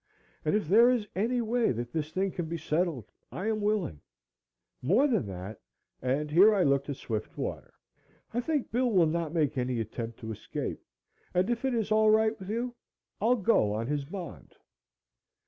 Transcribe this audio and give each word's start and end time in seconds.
"And 0.43 0.55
if 0.55 0.67
there 0.67 0.89
is 0.89 1.07
any 1.15 1.41
way 1.41 1.71
that 1.71 1.91
this 1.93 2.11
thing 2.11 2.31
can 2.31 2.47
be 2.47 2.57
settled 2.57 3.11
I 3.31 3.45
am 3.47 3.61
willing. 3.61 4.01
More 4.81 5.05
than 5.05 5.27
that," 5.27 5.61
and 6.01 6.31
here 6.31 6.55
I 6.55 6.63
looked 6.63 6.89
at 6.89 6.95
Swiftwater, 6.95 7.75
"I 8.33 8.41
think 8.41 8.71
Bill 8.71 8.89
will 8.89 9.05
not 9.05 9.31
make 9.31 9.59
any 9.59 9.79
attempt 9.79 10.17
to 10.21 10.31
escape, 10.31 10.81
and 11.35 11.51
if 11.51 11.65
it 11.65 11.75
is 11.75 11.91
all 11.91 12.09
right 12.09 12.33
with 12.39 12.49
you, 12.49 12.73
I'll 13.21 13.35
go 13.35 13.73
on 13.73 13.85
his 13.85 14.03
bond." 14.03 14.55